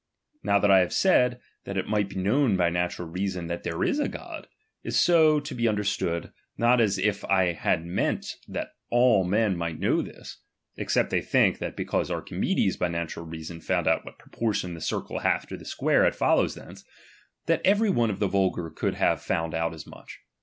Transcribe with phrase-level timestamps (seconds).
[0.41, 3.83] Now that I have said, that it might be known by natural reason that there
[3.83, 4.47] is a God,
[4.83, 9.77] is so to be understood, not as if I had meant that all men might
[9.79, 10.39] know this;
[10.75, 15.19] except they think, that because Archimedes by natural reason found out wliat proportion tlie circle
[15.19, 16.83] hath to the square, it follows thence,
[17.45, 20.21] that every ono of the vulgar could have found out as much.